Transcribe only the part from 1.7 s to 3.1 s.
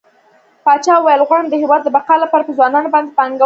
د بقا لپاره په ځوانانو